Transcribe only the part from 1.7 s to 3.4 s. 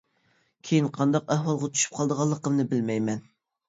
چۈشۈپ قالىدىغانلىقىمنى بىلمەيمەن.